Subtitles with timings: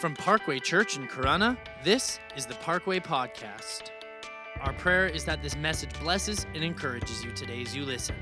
[0.00, 3.90] From Parkway Church in Corunna, this is the Parkway Podcast.
[4.62, 8.16] Our prayer is that this message blesses and encourages you today as you listen.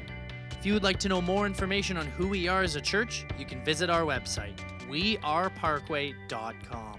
[0.59, 3.25] If you would like to know more information on who we are as a church,
[3.39, 4.59] you can visit our website,
[4.91, 6.99] weareparkway.com.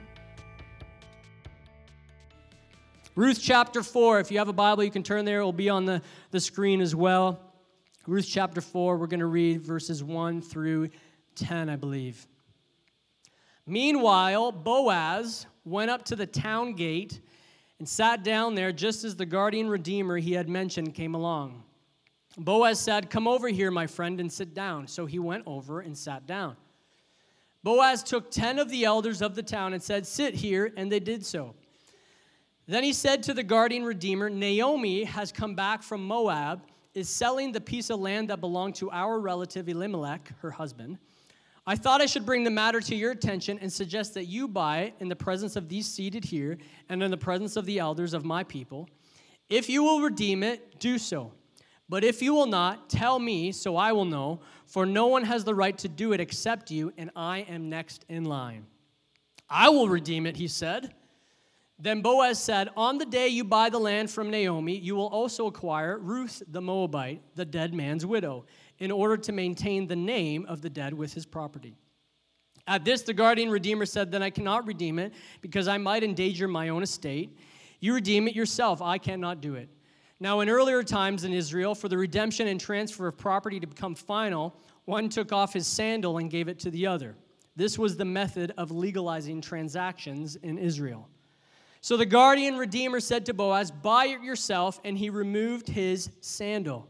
[3.16, 4.22] Ruth chapter 4.
[4.22, 5.42] If you have a Bible, you can turn there.
[5.42, 7.38] It will be on the, the screen as well.
[8.08, 10.88] Ruth chapter 4, we're going to read verses 1 through
[11.36, 12.26] 10, I believe.
[13.70, 17.20] Meanwhile, Boaz went up to the town gate
[17.78, 21.62] and sat down there just as the guardian redeemer he had mentioned came along.
[22.36, 24.88] Boaz said, Come over here, my friend, and sit down.
[24.88, 26.58] So he went over and sat down.
[27.64, 31.00] Boaz took ten of the elders of the town and said, Sit here, and they
[31.00, 31.54] did so.
[32.66, 36.64] Then he said to the guardian redeemer, Naomi has come back from Moab,
[36.96, 40.98] is selling the piece of land that belonged to our relative Elimelech, her husband.
[41.68, 44.80] I thought I should bring the matter to your attention and suggest that you buy
[44.80, 46.58] it in the presence of these seated here
[46.90, 48.90] and in the presence of the elders of my people.
[49.50, 51.32] If you will redeem it, do so.
[51.90, 55.44] But if you will not, tell me so I will know, for no one has
[55.44, 58.68] the right to do it except you, and I am next in line.
[59.50, 60.94] I will redeem it, he said.
[61.80, 65.48] Then Boaz said, On the day you buy the land from Naomi, you will also
[65.48, 68.46] acquire Ruth the Moabite, the dead man's widow
[68.80, 71.76] in order to maintain the name of the dead with his property.
[72.68, 76.48] At this, the guardian redeemer said, Then I cannot redeem it because I might endanger
[76.48, 77.38] my own estate.
[77.80, 78.82] You redeem it yourself.
[78.82, 79.70] I cannot do it.
[80.20, 83.96] Now, in earlier times in Israel, for the redemption and transfer of property to become
[83.96, 84.54] final,
[84.86, 87.16] one took off his sandal and gave it to the other.
[87.56, 91.10] This was the method of legalizing transactions in Israel.
[91.82, 96.88] So the guardian redeemer said to Boaz, Buy it yourself, and he removed his sandal.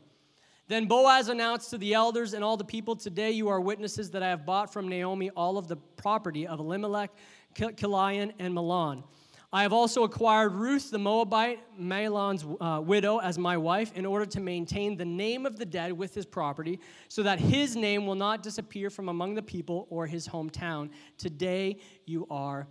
[0.70, 4.22] Then Boaz announced to the elders and all the people, Today you are witnesses that
[4.22, 7.10] I have bought from Naomi all of the property of Elimelech,
[7.56, 9.04] Chilion, and Mahlon.
[9.52, 14.28] I have also acquired Ruth the Moabite, Mahlon's uh, widow, as my wife, in order
[14.28, 18.14] to maintain the name of the dead with his property, so that his name will
[18.14, 20.92] not disappear from among the people or his hometown.
[21.18, 22.68] Today you are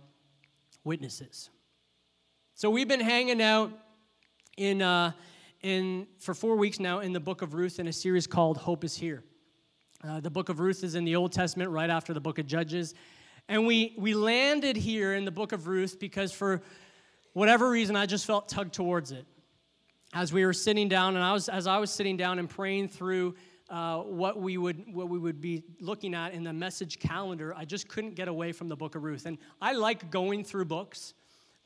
[0.85, 1.49] witnesses.
[2.55, 3.73] So we've been hanging out
[4.55, 4.81] in.
[4.81, 5.11] Uh,
[5.61, 8.83] in, for four weeks now in the book of Ruth in a series called Hope
[8.83, 9.23] is Here.
[10.07, 12.47] Uh, the book of Ruth is in the Old Testament right after the book of
[12.47, 12.93] Judges.
[13.49, 16.61] And we, we landed here in the book of Ruth because for
[17.33, 19.25] whatever reason, I just felt tugged towards it.
[20.13, 22.87] As we were sitting down, and I was, as I was sitting down and praying
[22.87, 23.35] through
[23.69, 27.65] uh, what, we would, what we would be looking at in the message calendar, I
[27.65, 29.25] just couldn't get away from the book of Ruth.
[29.25, 31.13] And I like going through books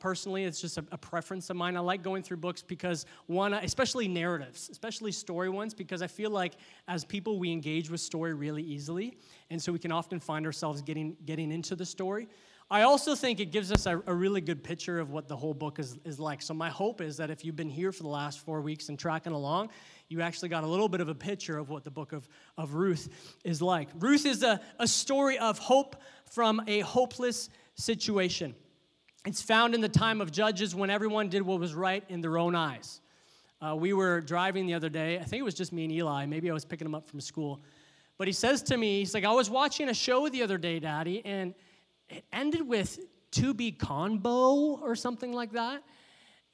[0.04, 1.78] personally it's just a, a, preference of mine.
[1.78, 6.30] I like going through books because one especially narratives especially story ones because i feel
[6.30, 6.56] like
[6.90, 9.18] as people we engage with story really easily
[9.50, 12.28] and so we can often find ourselves getting getting into the story.
[12.72, 15.54] I also think it gives us a, a really good picture of what the whole
[15.54, 16.42] book is, is like.
[16.42, 18.98] So my hope is that if you've been here for the last four weeks and
[18.98, 19.70] tracking along
[20.10, 22.28] you actually got a little bit of a picture of what the book of,
[22.58, 23.10] of ruth
[23.44, 23.90] is like.
[24.00, 28.56] Ruth is a, a story of hope from a hopeless situation
[29.26, 32.38] it's found in the time of Judges when everyone did what was right in their
[32.38, 33.00] own eyes.
[33.62, 35.18] Uh, we were driving the other day.
[35.18, 36.26] I think it was just me and Eli.
[36.26, 37.62] Maybe I was picking him up from school.
[38.18, 40.80] But he says to me, he's like, I was watching a show the other day,
[40.80, 41.54] Daddy, and
[42.10, 43.00] it ended with
[43.32, 45.84] to be conbo or something like that.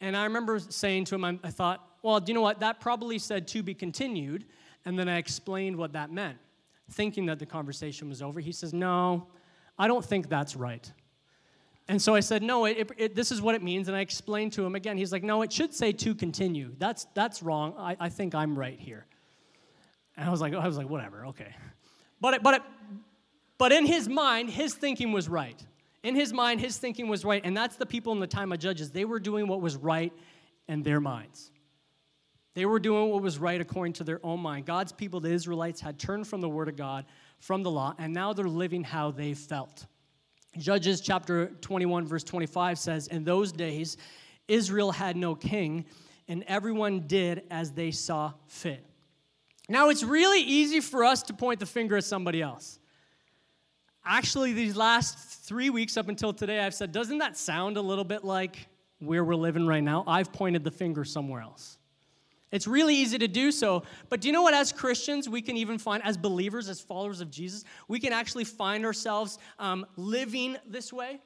[0.02, 2.60] And I remember saying to him, I, I thought, well, do you know what?
[2.60, 4.46] That probably said to be continued.
[4.86, 6.38] And then I explained what that meant,
[6.92, 8.40] thinking that the conversation was over.
[8.40, 9.28] He says, No,
[9.78, 10.90] I don't think that's right.
[11.90, 13.88] And so I said, no, it, it, this is what it means.
[13.88, 14.96] And I explained to him again.
[14.96, 16.72] He's like, no, it should say to continue.
[16.78, 17.74] That's, that's wrong.
[17.80, 19.08] I, I think I'm right here.
[20.16, 21.56] And I was like, I was like, whatever, okay.
[22.22, 22.64] But, it, but,
[23.58, 25.60] but in his mind, his thinking was right.
[26.04, 27.42] In his mind, his thinking was right.
[27.44, 28.92] And that's the people in the time of Judges.
[28.92, 30.14] They were doing what was right
[30.68, 31.50] in their minds.
[32.54, 34.68] They were doing what was right according to their own mind.
[34.68, 37.06] God's people, the Israelites, had turned from the Word of God,
[37.40, 39.88] from the law, and now they're living how they felt.
[40.60, 43.98] Judges chapter 21, verse 25 says, In those days,
[44.48, 45.86] Israel had no king,
[46.28, 48.86] and everyone did as they saw fit.
[49.68, 52.80] Now, it's really easy for us to point the finger at somebody else.
[54.06, 58.04] Actually, these last three weeks up until today, I've said, Doesn't that sound a little
[58.04, 58.68] bit like
[59.00, 60.04] where we're living right now?
[60.06, 61.79] I've pointed the finger somewhere else.
[62.52, 63.84] It's really easy to do so.
[64.10, 67.22] But do you know what, as Christians, we can even find, as believers, as followers
[67.22, 71.20] of Jesus, we can actually find ourselves um, living this way?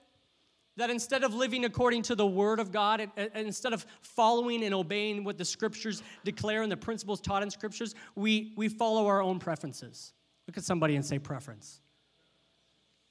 [0.76, 5.24] That instead of living according to the Word of God, instead of following and obeying
[5.24, 9.40] what the Scriptures declare and the principles taught in Scriptures, we, we follow our own
[9.40, 10.14] preferences.
[10.48, 11.80] Look at somebody and say preference.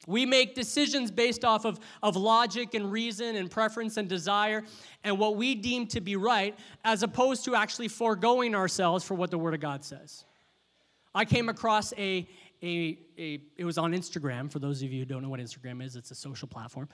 [0.07, 4.65] We make decisions based off of, of logic and reason and preference and desire
[5.05, 9.31] and what we deem to be right, as opposed to actually foregoing ourselves for what
[9.31, 10.25] the Word of God says.
[11.15, 12.27] I came across a,
[12.63, 15.85] a, a it was on Instagram, for those of you who don't know what Instagram
[15.85, 16.89] is, it's a social platform.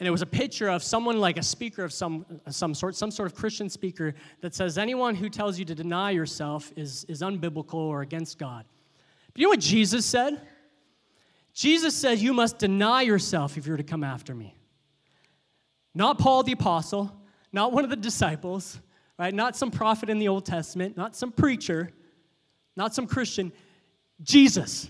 [0.00, 3.10] And it was a picture of someone like a speaker of some, some sort, some
[3.10, 7.20] sort of Christian speaker that says, anyone who tells you to deny yourself is, is
[7.20, 8.64] unbiblical or against God.
[9.32, 10.40] But you know what Jesus said?
[11.58, 14.54] Jesus said, You must deny yourself if you're to come after me.
[15.92, 17.12] Not Paul the apostle,
[17.52, 18.78] not one of the disciples,
[19.18, 19.34] right?
[19.34, 21.90] Not some prophet in the Old Testament, not some preacher,
[22.76, 23.50] not some Christian.
[24.22, 24.88] Jesus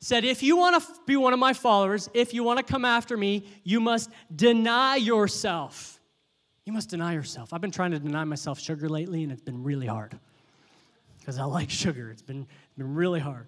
[0.00, 2.84] said, If you want to be one of my followers, if you want to come
[2.84, 6.00] after me, you must deny yourself.
[6.64, 7.52] You must deny yourself.
[7.52, 10.18] I've been trying to deny myself sugar lately, and it's been really hard
[11.20, 12.10] because I like sugar.
[12.10, 12.44] It's been,
[12.76, 13.46] been really hard.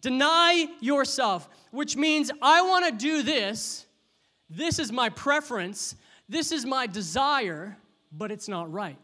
[0.00, 3.86] Deny yourself, which means I want to do this.
[4.48, 5.96] This is my preference.
[6.28, 7.76] This is my desire,
[8.12, 8.98] but it's not right.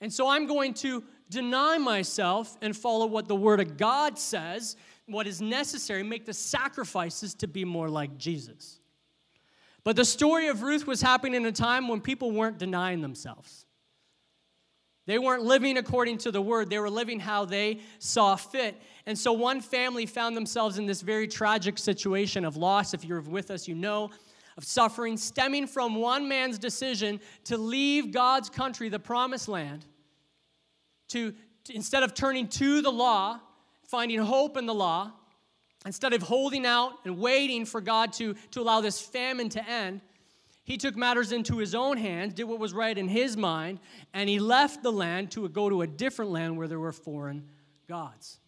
[0.00, 4.76] And so I'm going to deny myself and follow what the Word of God says,
[5.06, 8.80] what is necessary, make the sacrifices to be more like Jesus.
[9.84, 13.66] But the story of Ruth was happening in a time when people weren't denying themselves.
[15.10, 18.80] They weren't living according to the word, they were living how they saw fit.
[19.06, 22.94] And so one family found themselves in this very tragic situation of loss.
[22.94, 24.10] If you're with us, you know,
[24.56, 29.84] of suffering stemming from one man's decision to leave God's country, the promised land,
[31.08, 31.34] to,
[31.64, 33.40] to instead of turning to the law,
[33.82, 35.10] finding hope in the law,
[35.84, 40.02] instead of holding out and waiting for God to, to allow this famine to end,
[40.70, 43.80] he took matters into his own hands, did what was right in his mind,
[44.14, 47.48] and he left the land to go to a different land where there were foreign
[47.88, 48.38] gods.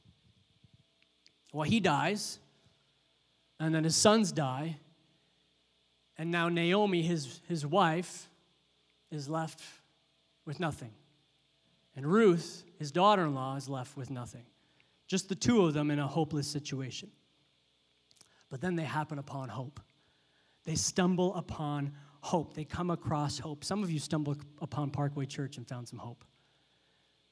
[1.53, 2.39] Well, he dies,
[3.59, 4.79] and then his sons die,
[6.17, 8.29] and now Naomi, his, his wife,
[9.11, 9.61] is left
[10.45, 10.93] with nothing.
[11.97, 14.45] And Ruth, his daughter in law, is left with nothing.
[15.09, 17.11] Just the two of them in a hopeless situation.
[18.49, 19.81] But then they happen upon hope.
[20.65, 21.91] They stumble upon
[22.23, 22.55] hope.
[22.55, 23.65] They come across hope.
[23.65, 26.25] Some of you stumbled upon Parkway Church and found some hope.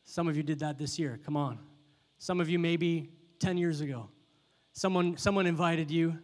[0.05, 1.19] Some of you did that this year.
[1.25, 1.59] Come on.
[2.19, 4.11] Some of you maybe 10 years ago.
[4.73, 6.19] Someone, someone invited you.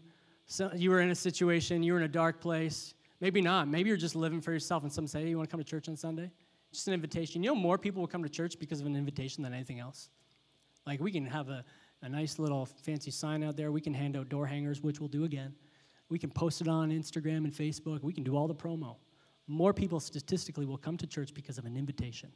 [0.46, 2.94] So you were in a situation, you were in a dark place.
[3.20, 3.68] Maybe not.
[3.68, 5.69] Maybe you're just living for yourself and some say, hey, you want to come to
[5.69, 6.30] church on Sunday?
[6.72, 7.42] Just an invitation.
[7.42, 10.10] You know, more people will come to church because of an invitation than anything else.
[10.86, 11.64] Like, we can have a,
[12.02, 13.72] a nice little fancy sign out there.
[13.72, 15.54] We can hand out door hangers, which we'll do again.
[16.08, 18.03] We can post it on Instagram and Facebook.
[18.03, 18.97] We can do all the promo.
[19.49, 22.31] More people statistically will come to church because of an invitation.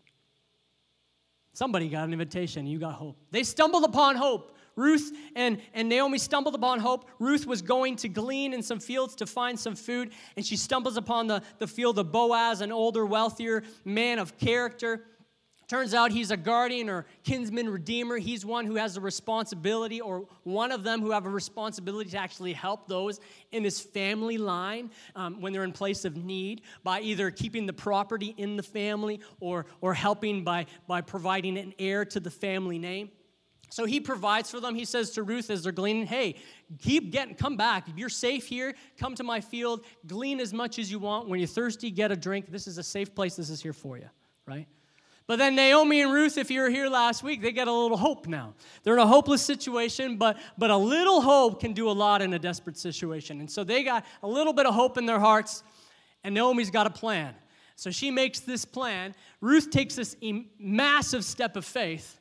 [1.53, 3.17] Somebody got an invitation, you got hope.
[3.33, 4.57] They stumbled upon hope.
[4.77, 7.09] Ruth and, and Naomi stumbled upon hope.
[7.19, 10.97] Ruth was going to glean in some fields to find some food, and she stumbles
[10.97, 15.05] upon the, the field of Boaz, an older, wealthier man of character.
[15.71, 18.19] Turns out he's a guardian or kinsman redeemer.
[18.19, 22.19] He's one who has a responsibility, or one of them who have a responsibility to
[22.19, 23.21] actually help those
[23.53, 27.73] in his family line um, when they're in place of need by either keeping the
[27.73, 32.77] property in the family or, or helping by, by providing an heir to the family
[32.77, 33.09] name.
[33.69, 34.75] So he provides for them.
[34.75, 36.35] He says to Ruth as they're gleaning, Hey,
[36.81, 37.89] keep getting, come back.
[37.89, 41.29] If you're safe here, come to my field, glean as much as you want.
[41.29, 42.51] When you're thirsty, get a drink.
[42.51, 43.37] This is a safe place.
[43.37, 44.11] This is here for you,
[44.47, 44.67] right?
[45.31, 47.97] But then Naomi and Ruth, if you were here last week, they get a little
[47.97, 48.53] hope now.
[48.83, 52.35] They're in a hopeless situation, but, but a little hope can do a lot in
[52.35, 53.39] a desperate situation.
[53.39, 55.63] And so they got a little bit of hope in their hearts,
[56.25, 57.37] and Naomi's got a plan.
[57.77, 59.15] So she makes this plan.
[59.41, 60.17] Ruth takes this
[60.59, 62.19] massive step of faith,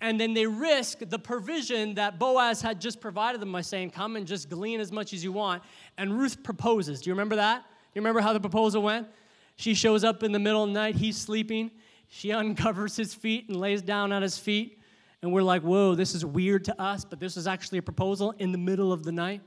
[0.00, 4.14] and then they risk the provision that Boaz had just provided them by saying, Come
[4.14, 5.64] and just glean as much as you want.
[5.98, 7.00] And Ruth proposes.
[7.00, 7.62] Do you remember that?
[7.62, 9.08] Do you remember how the proposal went?
[9.56, 11.72] She shows up in the middle of the night, he's sleeping.
[12.16, 14.78] She uncovers his feet and lays down at his feet.
[15.20, 18.32] And we're like, whoa, this is weird to us, but this is actually a proposal
[18.38, 19.40] in the middle of the night.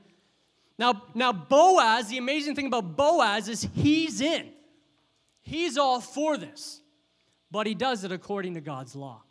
[0.78, 4.50] Now, now Boaz, the amazing thing about Boaz is he's in.
[5.44, 6.82] He's all for this,
[7.50, 9.24] but he does it according to God's law.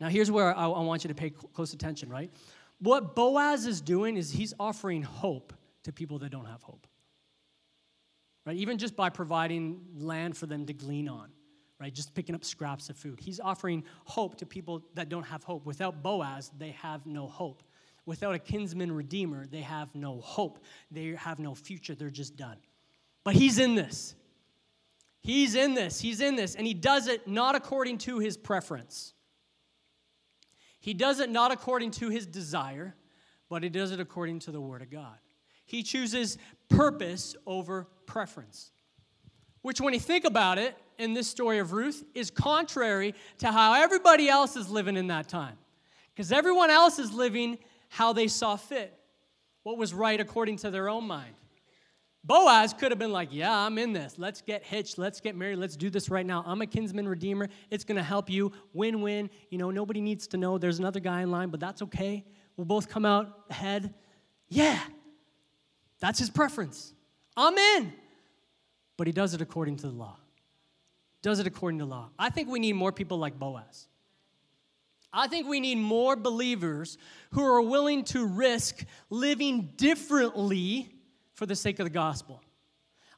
[0.00, 2.30] Now, here's where I, I want you to pay close attention, right?
[2.78, 6.86] What Boaz is doing is he's offering hope to people that don't have hope
[8.44, 8.56] right?
[8.56, 11.30] Even just by providing land for them to glean on,
[11.80, 11.92] right?
[11.92, 13.20] Just picking up scraps of food.
[13.20, 15.66] He's offering hope to people that don't have hope.
[15.66, 17.62] Without Boaz, they have no hope.
[18.06, 20.62] Without a kinsman redeemer, they have no hope.
[20.90, 21.94] They have no future.
[21.94, 22.58] They're just done.
[23.24, 24.14] But he's in this.
[25.20, 25.98] He's in this.
[26.00, 26.54] He's in this.
[26.54, 29.14] And he does it not according to his preference.
[30.80, 32.94] He does it not according to his desire,
[33.48, 35.16] but he does it according to the Word of God.
[35.64, 38.70] He chooses purpose over preference,
[39.62, 43.74] which, when you think about it in this story of Ruth, is contrary to how
[43.74, 45.56] everybody else is living in that time.
[46.14, 48.96] Because everyone else is living how they saw fit,
[49.62, 51.34] what was right according to their own mind.
[52.24, 54.14] Boaz could have been like, Yeah, I'm in this.
[54.16, 54.96] Let's get hitched.
[54.96, 55.58] Let's get married.
[55.58, 56.42] Let's do this right now.
[56.46, 57.48] I'm a kinsman redeemer.
[57.70, 58.52] It's going to help you.
[58.72, 59.28] Win win.
[59.50, 62.24] You know, nobody needs to know there's another guy in line, but that's okay.
[62.56, 63.92] We'll both come out ahead.
[64.48, 64.80] Yeah,
[66.00, 66.92] that's his preference.
[67.36, 67.92] I'm in.
[68.96, 70.16] But he does it according to the law.
[71.22, 72.10] Does it according to law.
[72.18, 73.88] I think we need more people like Boaz.
[75.12, 76.98] I think we need more believers
[77.30, 80.92] who are willing to risk living differently
[81.34, 82.42] for the sake of the gospel.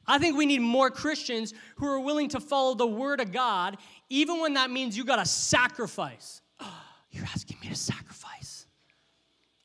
[0.05, 3.77] I think we need more Christians who are willing to follow the word of God,
[4.09, 6.41] even when that means you got to sacrifice.
[6.59, 8.36] Oh, you're asking me to sacrifice.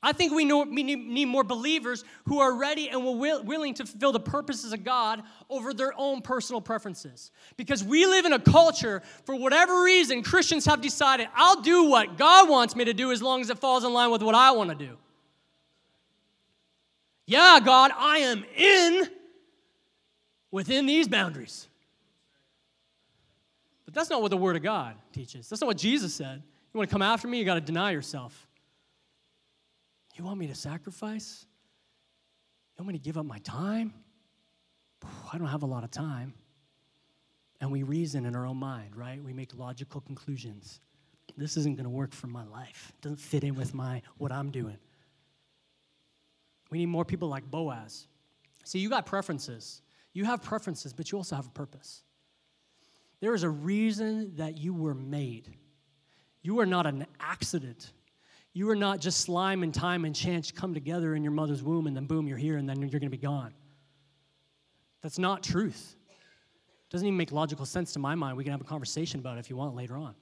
[0.05, 4.19] I think we, need more believers who are ready and will, willing to fulfill the
[4.19, 7.31] purposes of God over their own personal preferences.
[7.57, 12.19] Because we live in a culture, for whatever reason, Christians have decided, I'll do what
[12.19, 14.51] God wants me to do as long as it falls in line with what I
[14.51, 14.97] want to do.
[17.25, 19.09] Yeah, God, I am in
[20.51, 21.69] within these boundaries.
[23.85, 25.49] But that's not what the Word of God teaches.
[25.49, 26.43] That's not what Jesus said.
[26.75, 28.49] You want to come after me, you got to deny yourself.
[30.14, 31.47] You want me to sacrifice?
[32.76, 33.92] You want me to give up my time?
[35.33, 36.35] I don't have a lot of time.
[37.61, 39.23] And we reason in our own mind, right?
[39.23, 40.81] We make logical conclusions.
[41.37, 42.92] This isn't going to work for my life.
[42.97, 44.78] It doesn't fit in with my what I'm doing.
[46.71, 48.07] We need more people like Boaz.
[48.64, 49.83] See, you got preferences.
[50.12, 52.02] You have preferences, but you also have a purpose.
[53.21, 55.49] There is a reason that you were made.
[56.42, 57.92] You are not an accident.
[58.55, 61.87] You are not just slime and time and chance come together in your mother's womb
[61.87, 63.55] and then boom, you're here and then you're going to be gone.
[65.03, 65.97] That's not truth.
[66.09, 68.37] It Doesn't even make logical sense to my mind.
[68.37, 70.15] We can have a conversation about it if you want later on.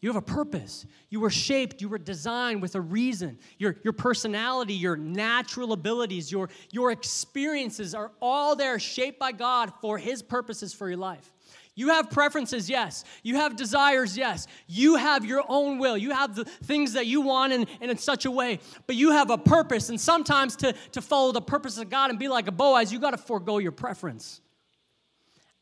[0.00, 0.86] You have a purpose.
[1.08, 3.38] You were shaped, you were designed with a reason.
[3.58, 9.72] Your, your personality, your natural abilities, your, your experiences are all there, shaped by God
[9.80, 11.32] for His purposes for your life.
[11.78, 13.04] You have preferences, yes.
[13.22, 14.48] You have desires, yes.
[14.66, 15.96] You have your own will.
[15.96, 18.58] You have the things that you want and, in such a way.
[18.88, 19.88] But you have a purpose.
[19.88, 22.98] And sometimes to, to follow the purpose of God and be like a Boaz, you
[22.98, 24.40] got to forego your preference.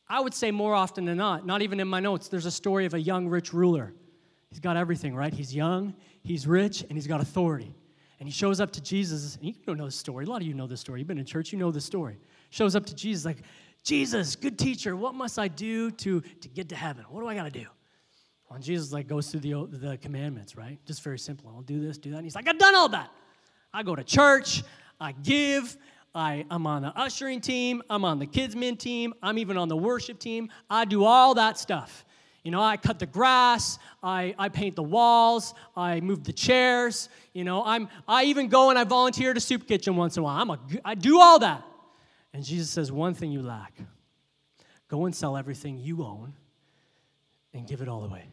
[0.08, 2.86] I would say more often than not, not even in my notes, there's a story
[2.86, 3.92] of a young rich ruler.
[4.48, 5.34] He's got everything, right?
[5.34, 5.92] He's young,
[6.22, 7.74] he's rich, and he's got authority.
[8.20, 10.24] And he shows up to Jesus, and you don't know the story.
[10.24, 11.00] A lot of you know the story.
[11.00, 12.16] You've been in church, you know the story.
[12.48, 13.42] Shows up to Jesus like,
[13.86, 17.04] Jesus, good teacher, what must I do to, to get to heaven?
[17.08, 17.66] What do I got to do?
[18.48, 20.80] Well, and Jesus like goes through the, the commandments, right?
[20.84, 21.52] Just very simple.
[21.54, 22.16] I'll do this, do that.
[22.16, 23.12] And he's like, I've done all that.
[23.72, 24.64] I go to church,
[25.00, 25.76] I give,
[26.16, 29.68] I, I'm on the ushering team, I'm on the kids' min team, I'm even on
[29.68, 30.50] the worship team.
[30.68, 32.04] I do all that stuff.
[32.42, 37.08] You know, I cut the grass, I, I paint the walls, I move the chairs.
[37.34, 40.24] You know, I'm, I even go and I volunteer a soup kitchen once in a
[40.24, 40.42] while.
[40.42, 41.62] I'm a, I do all that.
[42.36, 43.72] And Jesus says, one thing you lack
[44.88, 46.34] go and sell everything you own
[47.54, 48.28] and give it all away.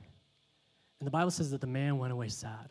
[0.99, 2.69] And the Bible says that the man went away sad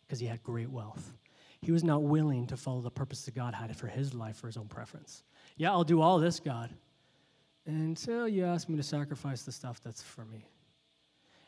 [0.00, 1.12] because he had great wealth.
[1.60, 4.46] He was not willing to follow the purpose that God had for his life for
[4.46, 5.24] his own preference.
[5.58, 6.70] Yeah, I'll do all this, God,
[7.66, 10.48] until you ask me to sacrifice the stuff that's for me.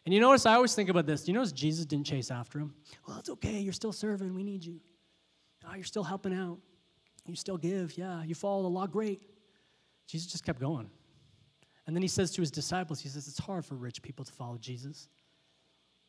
[0.04, 1.24] And you notice I always think about this.
[1.24, 2.74] Do you notice Jesus didn't chase after him?
[3.08, 3.58] Well, it's okay.
[3.58, 4.34] You're still serving.
[4.34, 4.80] We need you.
[5.66, 6.58] Oh, you're still helping out.
[7.26, 7.96] You still give.
[7.96, 8.86] Yeah, you follow the law.
[8.86, 9.22] Great.
[10.06, 10.90] Jesus just kept going.
[11.86, 14.32] And then he says to his disciples, he says, it's hard for rich people to
[14.32, 15.08] follow Jesus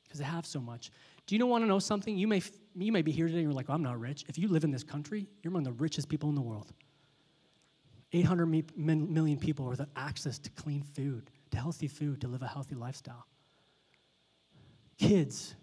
[0.03, 0.91] because they have so much.
[1.25, 2.17] Do you want to know something?
[2.17, 2.41] You may,
[2.75, 4.23] you may be here today and you're like, well, I'm not rich.
[4.27, 6.71] If you live in this country, you're among the richest people in the world.
[8.13, 12.75] 800 million people with access to clean food, to healthy food, to live a healthy
[12.75, 13.25] lifestyle
[14.97, 15.55] kids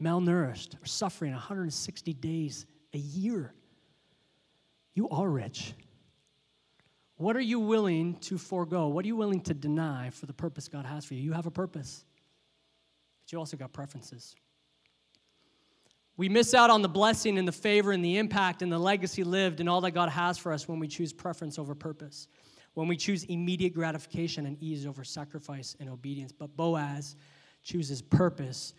[0.00, 3.52] malnourished are suffering 160 days a year.
[5.00, 5.72] You are rich.
[7.16, 8.88] What are you willing to forego?
[8.88, 11.22] What are you willing to deny for the purpose God has for you?
[11.22, 12.04] You have a purpose,
[13.22, 14.36] but you also got preferences.
[16.18, 19.24] We miss out on the blessing and the favor and the impact and the legacy
[19.24, 22.28] lived and all that God has for us when we choose preference over purpose,
[22.74, 26.30] when we choose immediate gratification and ease over sacrifice and obedience.
[26.30, 27.16] But Boaz
[27.62, 28.74] chooses purpose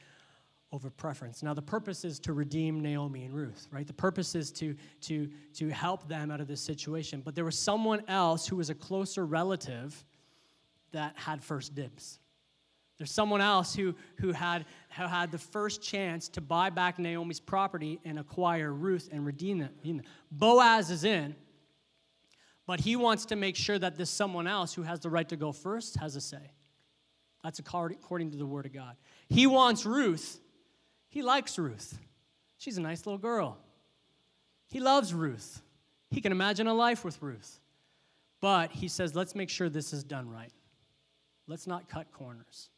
[0.71, 1.43] over preference.
[1.43, 3.85] Now, the purpose is to redeem Naomi and Ruth, right?
[3.85, 7.21] The purpose is to, to, to help them out of this situation.
[7.23, 10.05] But there was someone else who was a closer relative
[10.91, 12.19] that had first dibs.
[12.97, 17.39] There's someone else who, who, had, who had the first chance to buy back Naomi's
[17.39, 20.05] property and acquire Ruth and redeem it.
[20.31, 21.35] Boaz is in,
[22.67, 25.35] but he wants to make sure that this someone else who has the right to
[25.35, 26.51] go first has a say.
[27.43, 28.95] That's according to the Word of God.
[29.29, 30.39] He wants Ruth.
[31.11, 31.99] He likes Ruth.
[32.57, 33.57] She's a nice little girl.
[34.67, 35.61] He loves Ruth.
[36.09, 37.59] He can imagine a life with Ruth.
[38.39, 40.53] But he says, let's make sure this is done right.
[41.47, 42.69] Let's not cut corners.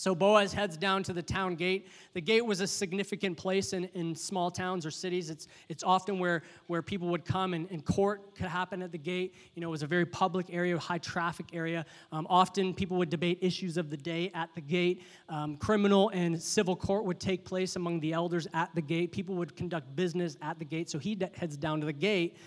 [0.00, 1.86] So Boaz heads down to the town gate.
[2.14, 5.28] The gate was a significant place in, in small towns or cities.
[5.28, 8.98] It's, it's often where, where people would come and, and court could happen at the
[8.98, 9.34] gate.
[9.54, 11.84] You know, it was a very public area, high traffic area.
[12.12, 15.02] Um, often people would debate issues of the day at the gate.
[15.28, 19.12] Um, criminal and civil court would take place among the elders at the gate.
[19.12, 20.88] People would conduct business at the gate.
[20.88, 22.38] So he heads down to the gate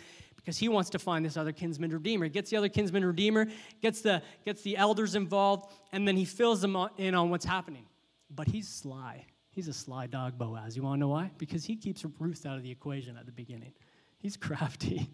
[0.43, 2.25] because he wants to find this other kinsman redeemer.
[2.25, 3.47] He gets the other kinsman redeemer,
[3.81, 7.85] gets the, gets the elders involved, and then he fills them in on what's happening.
[8.29, 9.25] But he's sly.
[9.51, 10.75] He's a sly dog, Boaz.
[10.75, 11.31] You want to know why?
[11.37, 13.73] Because he keeps Ruth out of the equation at the beginning.
[14.17, 15.09] He's crafty.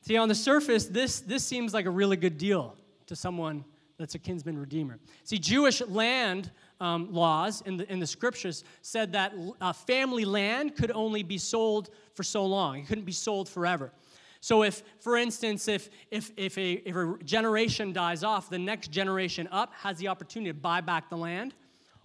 [0.00, 2.74] See, on the surface, this, this seems like a really good deal
[3.06, 3.64] to someone
[3.98, 4.98] that's a kinsman redeemer.
[5.24, 6.50] See, Jewish land
[6.80, 11.38] um, laws in the, in the scriptures said that uh, family land could only be
[11.38, 13.92] sold for so long, it couldn't be sold forever.
[14.40, 18.92] So, if, for instance, if, if, if, a, if a generation dies off, the next
[18.92, 21.54] generation up has the opportunity to buy back the land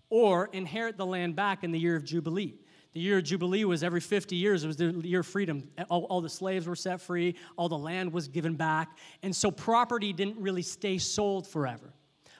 [0.09, 2.55] or inherit the land back in the year of Jubilee.
[2.93, 4.63] The year of Jubilee was every 50 years.
[4.63, 5.67] It was the year of freedom.
[5.89, 8.97] All, all, the slaves were set free, all the land was given back.
[9.23, 11.93] And so property didn't really stay sold forever.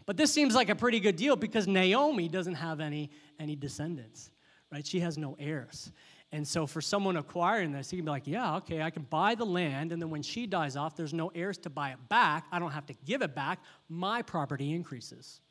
[0.06, 4.32] But this seems like a pretty good deal because Naomi doesn't have any, any descendants,
[4.72, 4.86] right?
[4.86, 5.92] She has no heirs.
[6.32, 9.36] And so for someone acquiring this, he can be like, yeah, okay, I can buy
[9.36, 12.48] the land, and then when she dies off, there's no heirs to buy it back.
[12.52, 13.60] I don't have to give it back.
[13.88, 15.42] My property increases.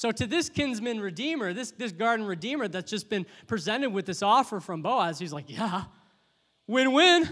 [0.00, 4.22] So to this kinsman redeemer, this, this guardian redeemer that's just been presented with this
[4.22, 5.84] offer from Boaz, he's like, yeah,
[6.66, 7.28] win-win.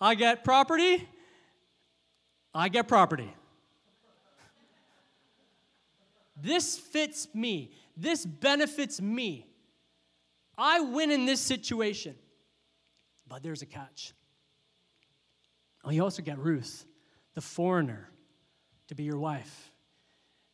[0.00, 1.08] I get property,
[2.52, 3.32] I get property.
[6.36, 7.70] This fits me.
[7.96, 9.46] This benefits me.
[10.58, 12.16] I win in this situation.
[13.28, 14.14] But there's a catch.
[15.84, 16.86] Oh, you also get Ruth,
[17.34, 18.10] the foreigner,
[18.88, 19.69] to be your wife.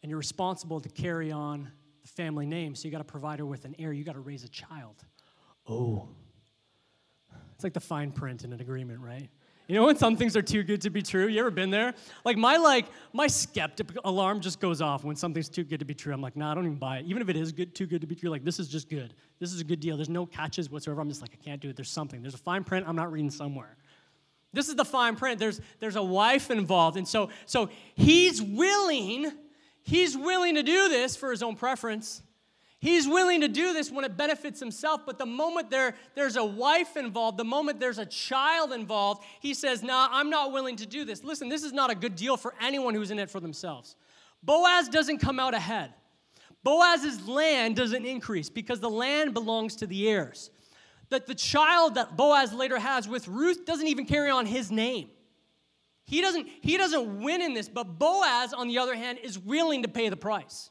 [0.06, 1.68] And you're responsible to carry on
[2.02, 3.92] the family name, so you got to provide her with an heir.
[3.92, 5.04] You got to raise a child.
[5.68, 6.06] Oh.
[7.56, 9.28] It's like the fine print in an agreement, right?
[9.66, 11.26] You know when some things are too good to be true?
[11.26, 11.92] You ever been there?
[12.24, 15.92] Like my like my skeptic alarm just goes off when something's too good to be
[15.92, 16.14] true.
[16.14, 17.06] I'm like, nah, I don't even buy it.
[17.06, 19.12] Even if it is good, too good to be true, like this is just good.
[19.40, 19.96] This is a good deal.
[19.96, 21.00] There's no catches whatsoever.
[21.00, 21.74] I'm just like, I can't do it.
[21.74, 22.22] There's something.
[22.22, 23.76] There's a fine print I'm not reading somewhere.
[24.52, 25.40] This is the fine print.
[25.40, 26.96] There's there's a wife involved.
[26.96, 29.32] And so so he's willing,
[29.86, 32.22] he's willing to do this for his own preference.
[32.78, 36.44] He's willing to do this when it benefits himself, but the moment there, there's a
[36.44, 40.86] wife involved, the moment there's a child involved, he says, Nah, I'm not willing to
[40.86, 41.24] do this.
[41.24, 43.96] Listen, this is not a good deal for anyone who's in it for themselves.
[44.42, 45.94] Boaz doesn't come out ahead.
[46.62, 50.50] Boaz's land doesn't increase because the land belongs to the heirs.
[51.08, 55.08] That the child that Boaz later has with Ruth doesn't even carry on his name.
[56.06, 59.82] He doesn't, he doesn't win in this, but Boaz, on the other hand, is willing
[59.82, 60.70] to pay the price.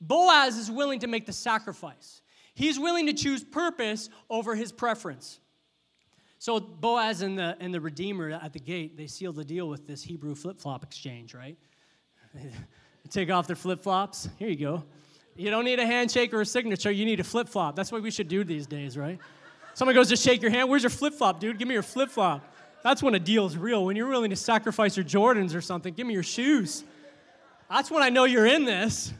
[0.00, 2.22] Boaz is willing to make the sacrifice.
[2.54, 5.40] He's willing to choose purpose over his preference.
[6.38, 9.86] So Boaz and the, and the Redeemer at the gate, they seal the deal with
[9.86, 11.58] this Hebrew flip-flop exchange, right?
[13.10, 14.28] take off their flip-flops.
[14.38, 14.84] Here you go.
[15.36, 17.74] You don't need a handshake or a signature, you need a flip-flop.
[17.74, 19.18] That's what we should do these days, right?
[19.74, 20.68] Someone goes to shake your hand.
[20.68, 21.58] Where's your flip-flop, dude?
[21.58, 22.44] Give me your flip-flop.
[22.82, 23.84] That's when a deal is real.
[23.84, 26.84] When you're willing to sacrifice your Jordans or something, give me your shoes.
[27.68, 29.12] That's when I know you're in this.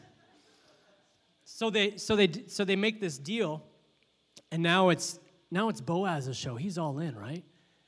[1.44, 3.62] So they, so they, so they make this deal,
[4.50, 5.18] and now it's,
[5.50, 6.56] now it's Boaz's show.
[6.56, 7.44] He's all in, right?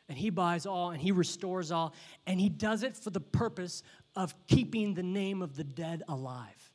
[0.08, 1.94] And he buys all, and he restores all,
[2.26, 3.82] and he does it for the purpose
[4.14, 6.70] of keeping the name of the dead alive.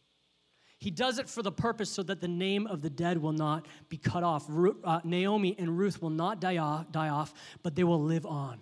[0.79, 3.67] He does it for the purpose so that the name of the dead will not
[3.89, 4.47] be cut off.
[4.83, 7.33] Uh, Naomi and Ruth will not die off, die off,
[7.63, 8.59] but they will live on.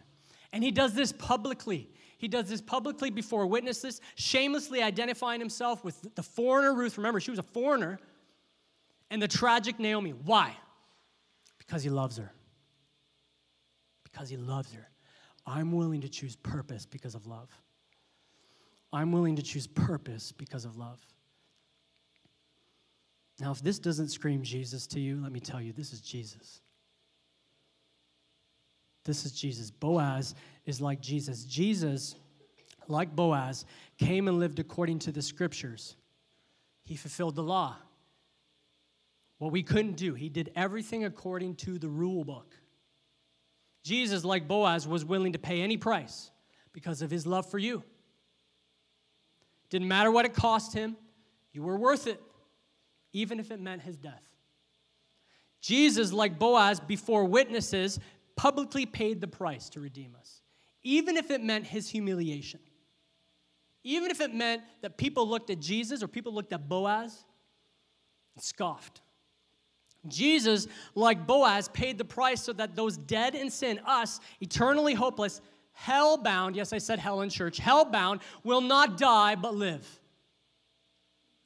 [0.56, 1.90] And he does this publicly.
[2.18, 6.98] He does this publicly before witnesses, shamelessly identifying himself with the foreigner Ruth.
[6.98, 8.00] Remember, she was a foreigner
[9.12, 10.12] and the tragic Naomi.
[10.12, 10.56] Why?
[11.58, 12.32] Because he loves her.
[14.06, 14.88] Because he loves her.
[15.46, 17.50] I'm willing to choose purpose because of love.
[18.94, 21.06] I'm willing to choose purpose because of love.
[23.42, 26.62] Now, if this doesn't scream Jesus to you, let me tell you, this is Jesus.
[29.06, 29.72] This is Jesus.
[29.72, 31.46] Boaz is like Jesus.
[31.46, 32.16] Jesus,
[32.88, 33.66] like Boaz,
[33.98, 35.96] came and lived according to the scriptures
[36.86, 37.76] he fulfilled the law.
[39.40, 42.56] What we couldn't do, he did everything according to the rule book.
[43.84, 46.32] Jesus, like Boaz, was willing to pay any price
[46.72, 47.84] because of his love for you.
[49.70, 50.96] Didn't matter what it cost him,
[51.52, 52.22] you were worth it,
[53.14, 54.24] even if it meant his death.
[55.60, 58.00] Jesus, like Boaz, before witnesses,
[58.36, 60.42] publicly paid the price to redeem us,
[60.84, 62.60] even if it meant his humiliation.
[63.84, 67.24] Even if it meant that people looked at Jesus or people looked at Boaz
[68.34, 69.02] and scoffed.
[70.08, 75.40] Jesus, like Boaz, paid the price so that those dead in sin, us, eternally hopeless,
[75.74, 79.88] hell bound, yes, I said hell in church, hell bound, will not die but live.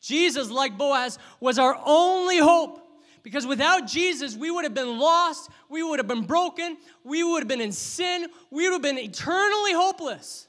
[0.02, 2.86] Jesus, like Boaz, was our only hope.
[3.30, 7.42] Because without Jesus, we would have been lost, we would have been broken, we would
[7.42, 10.48] have been in sin, we would have been eternally hopeless.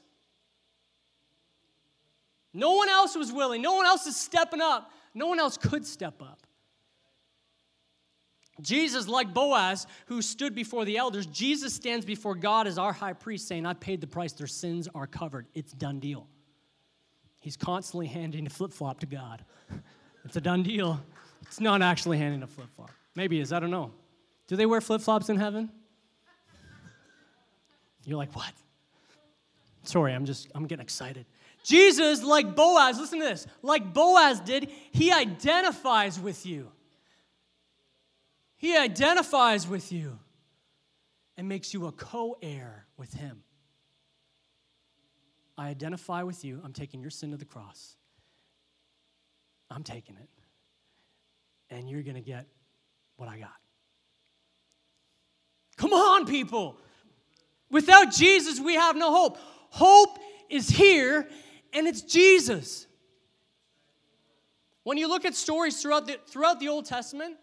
[2.55, 5.85] No one else was willing, no one else is stepping up, no one else could
[5.85, 6.47] step up.
[8.61, 13.13] Jesus, like Boaz, who stood before the elders, Jesus stands before God as our high
[13.13, 15.45] priest, saying, I paid the price, their sins are covered.
[15.53, 16.27] It's done deal.
[17.41, 19.45] He's constantly handing a flip flop to God.
[20.23, 21.01] It's a done deal.
[21.51, 22.91] It's not actually handing a flip flop.
[23.13, 23.91] Maybe it is, I don't know.
[24.47, 25.69] Do they wear flip flops in heaven?
[28.05, 28.53] You're like, what?
[29.83, 31.25] Sorry, I'm just, I'm getting excited.
[31.61, 36.71] Jesus, like Boaz, listen to this, like Boaz did, he identifies with you.
[38.55, 40.19] He identifies with you
[41.35, 43.43] and makes you a co heir with him.
[45.57, 46.61] I identify with you.
[46.63, 47.97] I'm taking your sin to the cross.
[49.69, 50.29] I'm taking it.
[51.71, 52.45] And you're going to get
[53.15, 53.49] what I got.
[55.77, 56.77] Come on, people.
[57.71, 59.37] Without Jesus, we have no hope.
[59.69, 61.27] Hope is here,
[61.73, 62.85] and it's Jesus.
[64.83, 67.37] When you look at stories throughout the, throughout the Old Testament,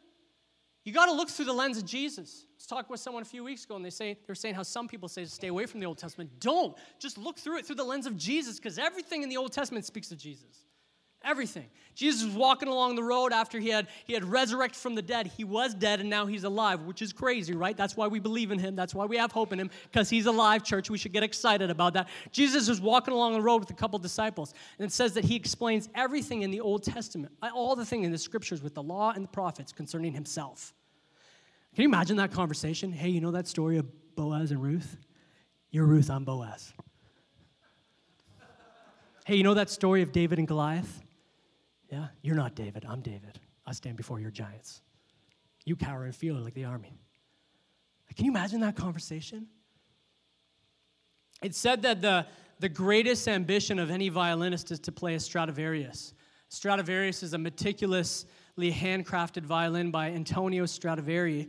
[0.85, 2.45] you got to look through the lens of Jesus.
[2.45, 4.63] I was talking with someone a few weeks ago, and they say they're saying how
[4.63, 6.31] some people say to stay away from the Old Testament.
[6.39, 6.77] Don't.
[6.99, 9.87] Just look through it through the lens of Jesus, because everything in the Old Testament
[9.87, 10.67] speaks of Jesus.
[11.25, 11.67] Everything.
[11.99, 15.27] Jesus was walking along the road after he had he had resurrected from the dead.
[15.27, 17.77] He was dead and now he's alive, which is crazy, right?
[17.77, 18.77] That's why we believe in him.
[18.77, 20.91] That's why we have hope in him because he's alive, church.
[20.91, 22.09] We should get excited about that.
[22.31, 25.35] Jesus was walking along the road with a couple disciples, and it says that he
[25.35, 28.83] explains everything in the Old Testament, uh, all the thing in the scriptures with the
[28.83, 30.73] law and the prophets concerning himself.
[31.75, 32.93] Can you imagine that conversation?
[32.93, 34.97] Hey, you know that story of Boaz and Ruth?
[35.73, 36.73] You're Ruth, I'm Boaz.
[39.27, 41.03] Hey, you know that story of David and Goliath?
[41.91, 42.85] Yeah, you're not David.
[42.89, 43.39] I'm David.
[43.67, 44.83] I stand before your giants.
[45.65, 46.99] You cower and feel like the army.
[48.15, 49.47] Can you imagine that conversation?
[51.43, 52.27] It's said that the,
[52.59, 56.15] the greatest ambition of any violinist is to play a Stradivarius.
[56.49, 61.49] Stradivarius is a meticulously handcrafted violin by Antonio Stradivari,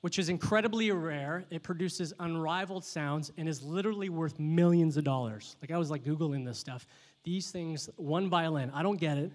[0.00, 1.44] which is incredibly rare.
[1.50, 5.56] It produces unrivaled sounds and is literally worth millions of dollars.
[5.62, 6.86] Like I was like Googling this stuff.
[7.22, 9.30] These things, one violin, I don't get it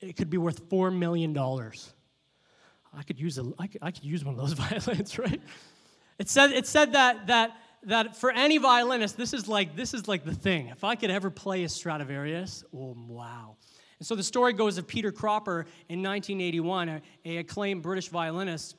[0.00, 1.36] it could be worth $4 million.
[1.36, 5.40] I could use, a, I could, I could use one of those violins, right?
[6.18, 10.08] It said, it said that, that, that for any violinist, this is, like, this is
[10.08, 10.68] like the thing.
[10.68, 13.56] If I could ever play a Stradivarius, oh, wow.
[13.98, 18.76] And so the story goes of Peter Cropper in 1981, a, a acclaimed British violinist.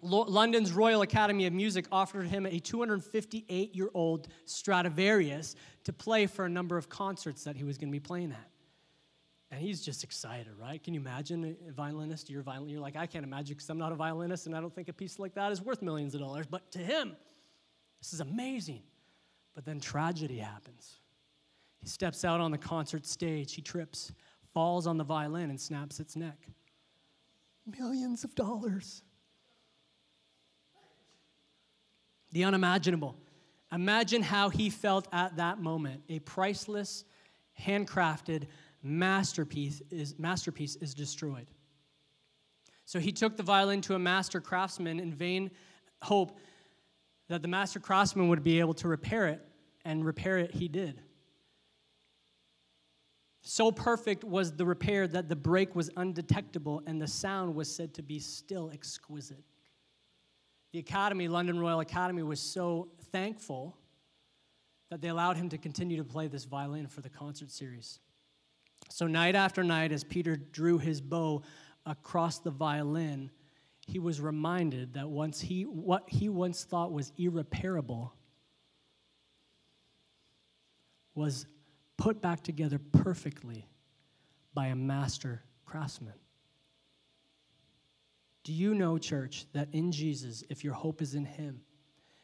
[0.00, 6.44] London's Royal Academy of Music offered him a 258 year old Stradivarius to play for
[6.44, 8.48] a number of concerts that he was going to be playing at.
[9.50, 10.82] And he's just excited, right?
[10.82, 12.28] Can you imagine a violinist?
[12.28, 12.72] You're a violinist.
[12.72, 14.92] You're like, I can't imagine because I'm not a violinist and I don't think a
[14.92, 16.46] piece like that is worth millions of dollars.
[16.46, 17.16] But to him,
[18.00, 18.82] this is amazing.
[19.54, 21.00] But then tragedy happens.
[21.78, 24.12] He steps out on the concert stage, he trips,
[24.52, 26.46] falls on the violin, and snaps its neck.
[27.78, 29.02] Millions of dollars.
[32.32, 33.16] The unimaginable.
[33.72, 37.04] Imagine how he felt at that moment a priceless,
[37.60, 38.44] handcrafted,
[38.82, 41.46] masterpiece is, masterpiece is destroyed.
[42.84, 45.50] So he took the violin to a master craftsman in vain
[46.02, 46.38] hope
[47.28, 49.44] that the master craftsman would be able to repair it,
[49.84, 51.02] and repair it he did.
[53.42, 57.94] So perfect was the repair that the break was undetectable and the sound was said
[57.94, 59.42] to be still exquisite.
[60.72, 63.76] The Academy, London Royal Academy, was so thankful
[64.90, 68.00] that they allowed him to continue to play this violin for the concert series.
[68.88, 71.42] So, night after night, as Peter drew his bow
[71.84, 73.30] across the violin,
[73.86, 78.12] he was reminded that once he, what he once thought was irreparable
[81.14, 81.46] was
[81.96, 83.66] put back together perfectly
[84.54, 86.14] by a master craftsman.
[88.44, 91.60] Do you know, church, that in Jesus, if your hope is in Him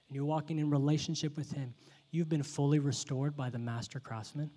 [0.08, 1.74] and you're walking in relationship with Him,
[2.12, 4.50] you've been fully restored by the master craftsman?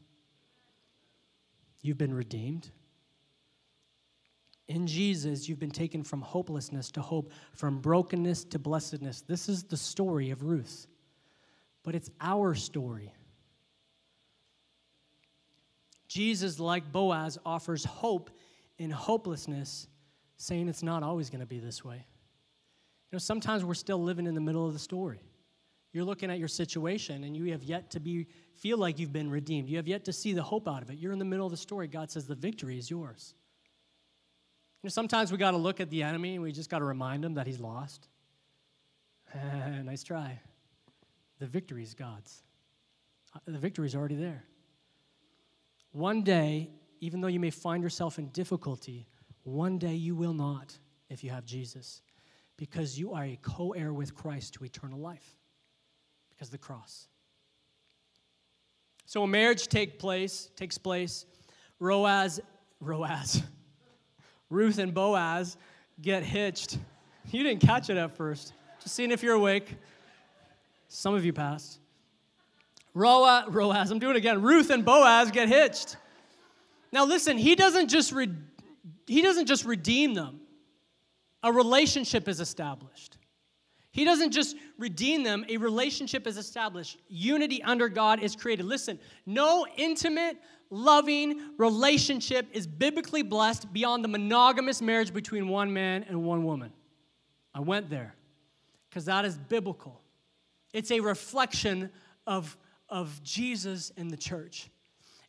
[1.88, 2.70] You've been redeemed.
[4.68, 9.22] In Jesus, you've been taken from hopelessness to hope, from brokenness to blessedness.
[9.22, 10.88] This is the story of Ruth,
[11.84, 13.14] but it's our story.
[16.10, 18.32] Jesus, like Boaz, offers hope
[18.78, 19.88] in hopelessness,
[20.36, 21.96] saying it's not always going to be this way.
[21.96, 25.22] You know, sometimes we're still living in the middle of the story.
[25.94, 29.30] You're looking at your situation and you have yet to be feel like you've been
[29.30, 29.70] redeemed.
[29.70, 30.98] You have yet to see the hope out of it.
[30.98, 31.88] You're in the middle of the story.
[31.88, 33.34] God says the victory is yours.
[34.84, 36.86] You know, sometimes we got to look at the enemy and we just got to
[36.86, 38.10] remind him that he's lost.
[39.84, 40.40] nice try.
[41.40, 42.42] The victory is God's.
[43.36, 44.44] Uh, the victory is already there.
[45.92, 49.08] One day, even though you may find yourself in difficulty,
[49.44, 50.78] one day you will not
[51.10, 52.02] if you have Jesus,
[52.58, 55.37] because you are a co heir with Christ to eternal life,
[56.38, 57.08] because of the cross.
[59.06, 61.26] So a marriage take place, takes place.
[61.82, 62.40] Roaz,
[62.84, 63.42] Roaz,
[64.50, 65.58] Ruth and Boaz
[66.02, 66.78] get hitched.
[67.32, 68.54] You didn't catch it at first.
[68.82, 69.76] Just seeing if you're awake.
[70.90, 71.80] Some of you passed.
[72.94, 74.42] Roa, Roaz, I'm doing it again.
[74.42, 75.98] Ruth and Boaz get hitched.
[76.92, 78.34] Now listen, he doesn't just re-
[79.06, 80.42] he doesn't just redeem them.
[81.44, 83.18] A relationship is established.
[83.98, 87.00] He doesn't just redeem them, a relationship is established.
[87.10, 88.68] Unity under God is created.
[88.68, 90.38] Listen, no intimate,
[90.70, 96.72] loving relationship is biblically blessed beyond the monogamous marriage between one man and one woman.
[97.56, 98.14] I went there
[98.88, 100.00] because that is biblical.
[100.74, 101.90] It's a reflection
[102.28, 102.56] of
[102.90, 104.70] of Jesus and the church.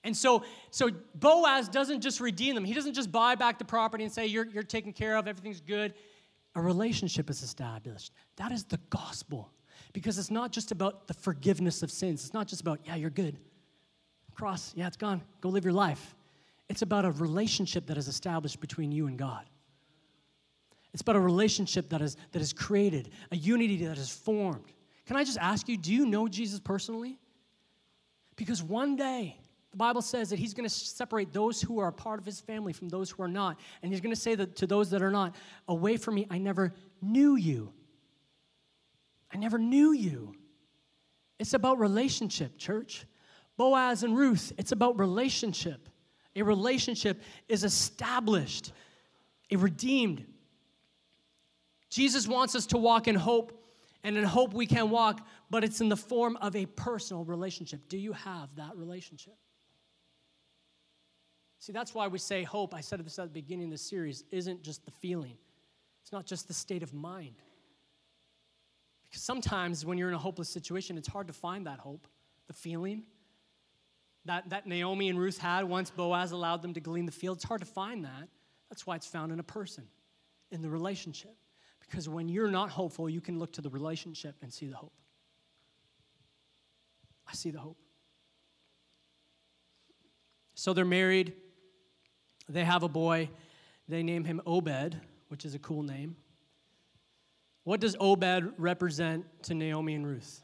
[0.04, 2.64] And so, so Boaz doesn't just redeem them.
[2.64, 5.60] He doesn't just buy back the property and say, you're, you're taken care of, everything's
[5.60, 5.92] good.
[6.58, 8.12] A relationship is established.
[8.34, 9.52] That is the gospel.
[9.92, 12.24] Because it's not just about the forgiveness of sins.
[12.24, 13.38] It's not just about, yeah, you're good.
[14.34, 15.22] Cross, yeah, it's gone.
[15.40, 16.16] Go live your life.
[16.68, 19.44] It's about a relationship that is established between you and God.
[20.92, 24.72] It's about a relationship that is, that is created, a unity that is formed.
[25.06, 27.20] Can I just ask you, do you know Jesus personally?
[28.34, 29.38] Because one day,
[29.70, 32.40] the Bible says that he's going to separate those who are a part of his
[32.40, 33.60] family from those who are not.
[33.82, 35.36] And he's going to say that to those that are not,
[35.68, 37.72] Away from me, I never knew you.
[39.32, 40.34] I never knew you.
[41.38, 43.06] It's about relationship, church.
[43.56, 45.88] Boaz and Ruth, it's about relationship.
[46.36, 48.72] A relationship is established,
[49.50, 50.24] a redeemed.
[51.90, 53.52] Jesus wants us to walk in hope
[54.04, 57.88] and in hope we can walk, but it's in the form of a personal relationship.
[57.88, 59.34] Do you have that relationship?
[61.58, 62.74] See, that's why we say hope.
[62.74, 65.36] I said this at the beginning of the series isn't just the feeling,
[66.02, 67.36] it's not just the state of mind.
[69.08, 72.06] Because sometimes when you're in a hopeless situation, it's hard to find that hope,
[72.46, 73.04] the feeling
[74.26, 77.38] that, that Naomi and Ruth had once Boaz allowed them to glean the field.
[77.38, 78.28] It's hard to find that.
[78.68, 79.84] That's why it's found in a person,
[80.50, 81.34] in the relationship.
[81.80, 84.92] Because when you're not hopeful, you can look to the relationship and see the hope.
[87.26, 87.78] I see the hope.
[90.54, 91.32] So they're married.
[92.48, 93.30] They have a boy.
[93.88, 94.96] They name him Obed,
[95.28, 96.16] which is a cool name.
[97.64, 100.42] What does Obed represent to Naomi and Ruth?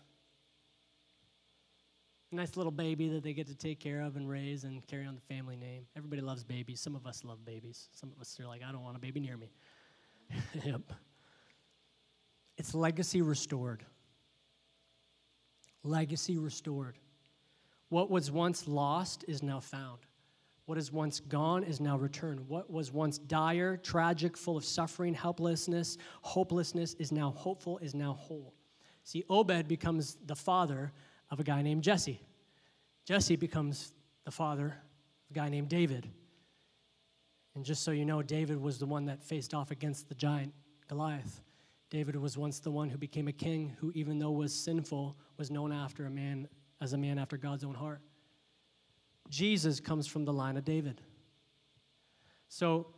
[2.30, 5.14] Nice little baby that they get to take care of and raise and carry on
[5.14, 5.86] the family name.
[5.96, 6.80] Everybody loves babies.
[6.80, 7.88] Some of us love babies.
[7.92, 9.52] Some of us are like, I don't want a baby near me.
[10.64, 10.82] yep.
[12.58, 13.84] It's legacy restored.
[15.82, 16.98] Legacy restored.
[17.88, 20.00] What was once lost is now found.
[20.66, 22.48] What is once gone is now returned.
[22.48, 28.14] What was once dire, tragic, full of suffering, helplessness, hopelessness is now hopeful, is now
[28.14, 28.54] whole.
[29.04, 30.92] See, Obed becomes the father
[31.30, 32.20] of a guy named Jesse.
[33.04, 33.92] Jesse becomes
[34.24, 36.08] the father of a guy named David.
[37.54, 40.54] And just so you know, David was the one that faced off against the giant
[40.88, 41.42] Goliath.
[41.90, 45.50] David was once the one who became a king who, even though was sinful, was
[45.50, 46.48] known after a man
[46.80, 48.00] as a man after God's own heart.
[49.28, 51.00] Jesus comes from the line of David.
[52.48, 52.88] So,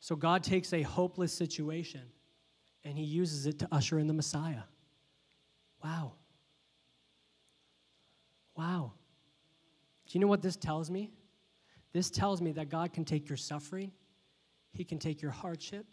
[0.00, 2.02] so God takes a hopeless situation
[2.84, 4.62] and he uses it to usher in the Messiah.
[5.82, 6.12] Wow.
[8.56, 8.92] Wow.
[10.06, 11.12] Do you know what this tells me?
[11.92, 13.90] This tells me that God can take your suffering,
[14.72, 15.86] He can take your hardship,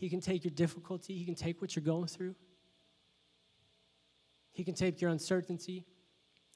[0.00, 2.34] he can take your difficulty, He can take what you're going through.
[4.50, 5.84] He can take your uncertainty.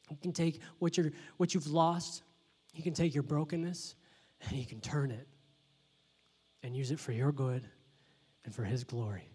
[0.09, 2.23] He can take what, you're, what you've lost.
[2.73, 3.95] He can take your brokenness
[4.43, 5.27] and He can turn it
[6.62, 7.67] and use it for your good
[8.45, 9.29] and for His glory.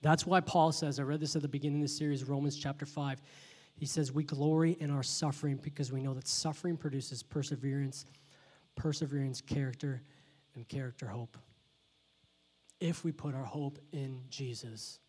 [0.00, 2.86] That's why Paul says, I read this at the beginning of the series, Romans chapter
[2.86, 3.20] 5.
[3.74, 8.06] He says, We glory in our suffering because we know that suffering produces perseverance,
[8.76, 10.02] perseverance, character,
[10.54, 11.36] and character, hope.
[12.80, 15.00] If we put our hope in Jesus,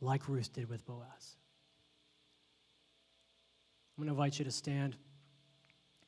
[0.00, 1.36] like Ruth did with Boaz.
[3.96, 4.94] I'm going to invite you to stand.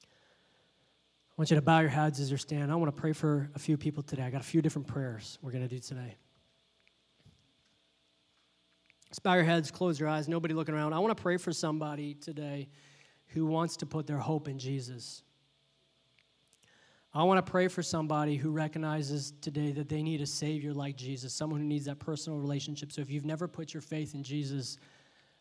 [0.05, 2.71] I want you to bow your heads as you're standing.
[2.71, 4.25] I want to pray for a few people today.
[4.25, 6.17] I got a few different prayers we're going to do today.
[9.09, 10.93] Just bow your heads, close your eyes, nobody looking around.
[10.93, 12.69] I want to pray for somebody today
[13.29, 15.23] who wants to put their hope in Jesus.
[17.15, 20.95] I want to pray for somebody who recognizes today that they need a Savior like
[20.95, 22.93] Jesus, someone who needs that personal relationship.
[22.93, 24.77] So if you've never put your faith in Jesus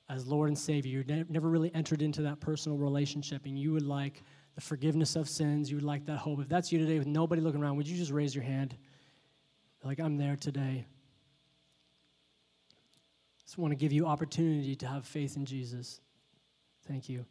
[0.10, 3.86] as Lord and Savior, you've never really entered into that personal relationship, and you would
[3.86, 4.24] like
[4.56, 6.40] the forgiveness of sins, you would like that hope.
[6.40, 8.76] If that's you today with nobody looking around, would you just raise your hand?
[9.84, 10.86] Like, I'm there today.
[13.44, 16.02] Just want to give you opportunity to have faith in Jesus.
[16.88, 17.26] Thank you.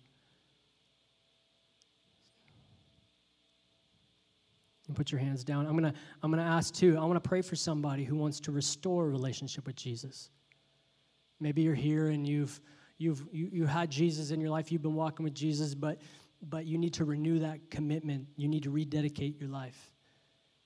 [4.87, 5.67] And put your hands down.
[5.67, 6.97] I'm gonna I'm gonna ask too.
[6.97, 10.31] I want to pray for somebody who wants to restore a relationship with Jesus.
[11.41, 12.61] Maybe you're here and you've
[12.99, 14.73] you've you, you had Jesus in your life.
[14.73, 16.01] You've been walking with Jesus, but
[16.43, 18.27] but you need to renew that commitment.
[18.37, 19.93] You need to rededicate your life.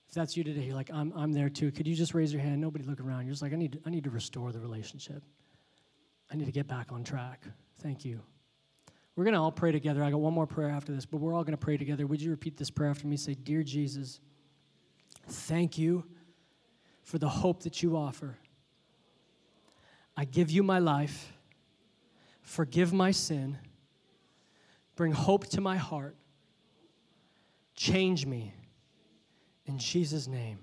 [0.09, 1.71] If that's you today, you're like, I'm, I'm there too.
[1.71, 2.61] Could you just raise your hand?
[2.61, 3.27] Nobody look around.
[3.27, 5.23] You're just like, I need, I need to restore the relationship.
[6.33, 7.45] I need to get back on track.
[7.81, 8.21] Thank you.
[9.15, 10.03] We're going to all pray together.
[10.03, 12.09] I got one more prayer after this, but we're all going to pray together.
[12.09, 13.17] Would you repeat this prayer after me?
[13.17, 14.19] Say, Dear Jesus,
[15.29, 16.05] thank you
[17.03, 18.37] for the hope that you offer.
[20.21, 21.33] I give you my life.
[22.43, 23.57] Forgive my sin.
[24.95, 26.15] Bring hope to my heart.
[27.75, 28.53] Change me.
[29.65, 30.59] In Jesus' name.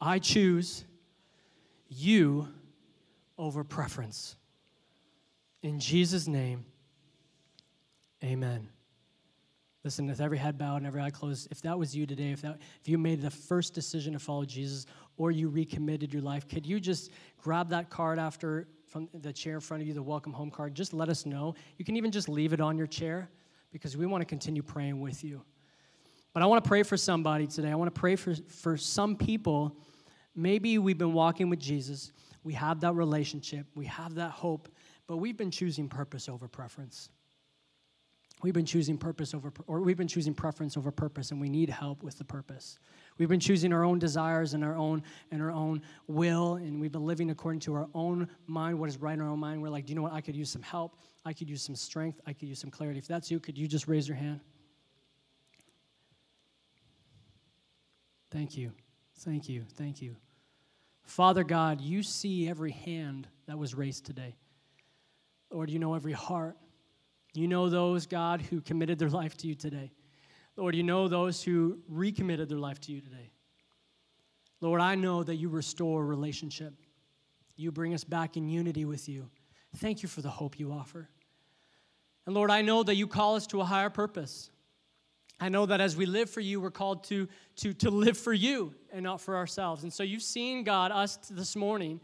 [0.00, 0.86] I choose
[1.90, 2.48] you
[3.36, 4.36] over preference.
[5.62, 6.64] In Jesus' name,
[8.22, 8.70] amen.
[9.84, 12.40] Listen, with every head bowed and every eye closed, if that was you today, if,
[12.42, 16.48] that, if you made the first decision to follow Jesus or you recommitted your life,
[16.48, 20.02] could you just grab that card after from the chair in front of you, the
[20.02, 20.74] welcome home card?
[20.74, 21.54] Just let us know.
[21.76, 23.28] You can even just leave it on your chair
[23.72, 25.42] because we want to continue praying with you.
[26.32, 27.70] But I want to pray for somebody today.
[27.70, 29.76] I want to pray for, for some people.
[30.34, 32.10] Maybe we've been walking with Jesus
[32.44, 34.68] we have that relationship, we have that hope,
[35.06, 37.08] but we've been choosing purpose over preference.
[38.44, 41.70] We've been choosing purpose over, or we've been choosing preference over purpose, and we need
[41.70, 42.78] help with the purpose.
[43.16, 46.92] We've been choosing our own desires and our own and our own will, and we've
[46.92, 49.62] been living according to our own mind, what is right in our own mind.
[49.62, 50.12] We're like, do you know what?
[50.12, 50.98] I could use some help.
[51.24, 52.20] I could use some strength.
[52.26, 52.98] I could use some clarity.
[52.98, 54.40] If that's you, could you just raise your hand?
[58.30, 58.72] Thank you.
[59.20, 59.64] Thank you.
[59.74, 60.16] Thank you.
[61.04, 64.36] Father God, you see every hand that was raised today.
[65.50, 66.58] Lord, you know every heart.
[67.34, 69.90] You know those, God, who committed their life to you today.
[70.56, 73.30] Lord, you know those who recommitted their life to you today.
[74.60, 76.74] Lord, I know that you restore relationship.
[77.56, 79.28] You bring us back in unity with you.
[79.76, 81.08] Thank you for the hope you offer.
[82.26, 84.50] And Lord, I know that you call us to a higher purpose.
[85.40, 88.32] I know that as we live for you, we're called to, to, to live for
[88.32, 89.82] you and not for ourselves.
[89.82, 92.00] And so you've seen, God, us this morning,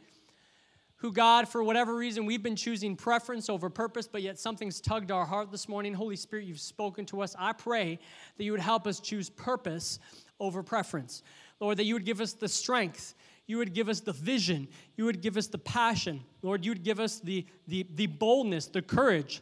[1.01, 5.11] who, God, for whatever reason, we've been choosing preference over purpose, but yet something's tugged
[5.11, 5.95] our heart this morning.
[5.95, 7.35] Holy Spirit, you've spoken to us.
[7.39, 7.99] I pray
[8.37, 9.99] that you would help us choose purpose
[10.39, 11.23] over preference.
[11.59, 13.15] Lord, that you would give us the strength.
[13.47, 14.69] You would give us the vision.
[14.97, 16.23] You would give us the passion.
[16.43, 19.41] Lord, you would give us the, the, the boldness, the courage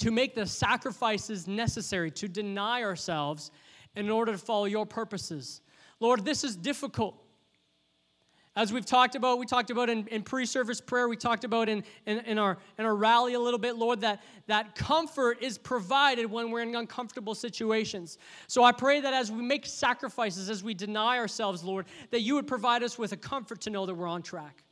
[0.00, 3.50] to make the sacrifices necessary to deny ourselves
[3.96, 5.62] in order to follow your purposes.
[5.98, 7.23] Lord, this is difficult.
[8.56, 11.82] As we've talked about, we talked about in, in pre-service prayer, we talked about in,
[12.06, 16.26] in, in, our, in our rally a little bit, Lord, that, that comfort is provided
[16.26, 18.16] when we're in uncomfortable situations.
[18.46, 22.36] So I pray that as we make sacrifices, as we deny ourselves, Lord, that you
[22.36, 24.62] would provide us with a comfort to know that we're on track.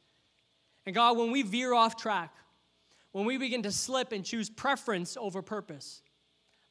[0.87, 2.33] And God, when we veer off track,
[3.11, 6.03] when we begin to slip and choose preference over purpose.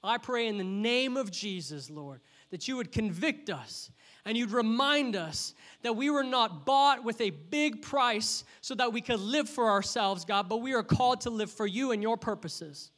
[0.04, 3.92] I pray in the name of Jesus, Lord, that you would convict us
[4.26, 8.94] and you'd remind us that we were not bought with a big price so that
[8.94, 12.02] we could live for ourselves, God, but we are called to live for you and
[12.02, 12.92] your purposes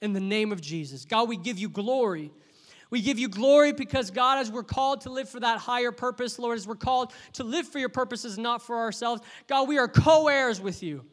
[0.00, 1.04] in the name of Jesus.
[1.04, 2.30] God, we give you glory.
[2.90, 6.38] We give you glory because, God, as we're called to live for that higher purpose,
[6.38, 9.88] Lord, as we're called to live for your purposes, not for ourselves, God, we are
[9.88, 11.04] co heirs with you.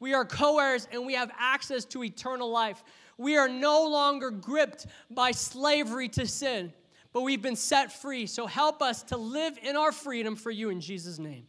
[0.00, 2.82] We are co heirs and we have access to eternal life.
[3.16, 6.72] We are no longer gripped by slavery to sin,
[7.12, 8.26] but we've been set free.
[8.26, 11.46] So help us to live in our freedom for you in Jesus' name.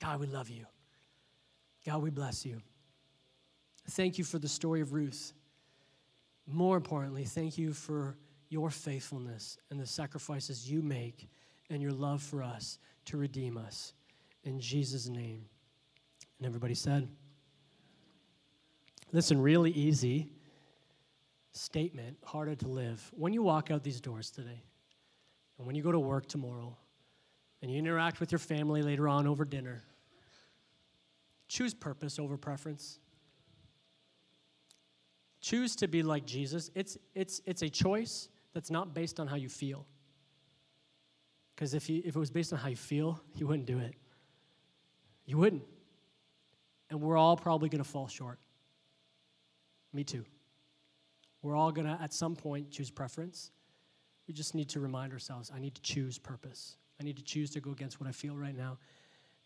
[0.00, 0.66] God, we love you.
[1.86, 2.60] God, we bless you.
[3.90, 5.32] Thank you for the story of Ruth.
[6.46, 8.16] More importantly, thank you for
[8.48, 11.28] your faithfulness and the sacrifices you make
[11.70, 13.92] and your love for us to redeem us.
[14.44, 15.44] In Jesus' name.
[16.38, 17.08] And everybody said,
[19.12, 20.30] Listen, really easy
[21.52, 23.10] statement, harder to live.
[23.16, 24.62] When you walk out these doors today,
[25.56, 26.76] and when you go to work tomorrow,
[27.62, 29.82] and you interact with your family later on over dinner,
[31.48, 33.00] choose purpose over preference.
[35.40, 36.70] Choose to be like Jesus.
[36.74, 39.86] It's, it's, it's a choice that's not based on how you feel.
[41.54, 43.94] Because if, if it was based on how you feel, you wouldn't do it.
[45.26, 45.64] You wouldn't.
[46.90, 48.38] And we're all probably going to fall short.
[49.92, 50.24] Me too.
[51.42, 53.50] We're all going to, at some point, choose preference.
[54.26, 56.76] We just need to remind ourselves I need to choose purpose.
[57.00, 58.78] I need to choose to go against what I feel right now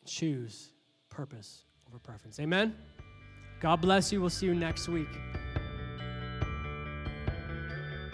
[0.05, 0.72] choose
[1.11, 2.40] purpose over preference.
[2.40, 2.74] Amen?
[3.61, 4.20] God bless you.
[4.20, 5.09] We'll see you next week.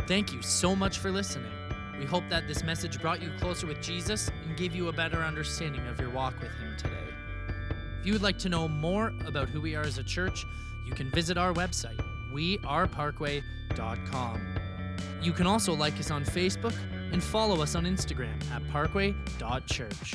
[0.06, 1.52] Thank you so much for listening.
[1.98, 5.18] We hope that this message brought you closer with Jesus and gave you a better
[5.18, 6.94] understanding of your walk with Him today.
[8.00, 10.44] If you would like to know more about who we are as a church,
[10.86, 12.00] you can visit our website,
[12.32, 14.40] weareparkway.com.
[15.20, 16.74] You can also like us on Facebook
[17.12, 20.14] and follow us on Instagram at parkway.church.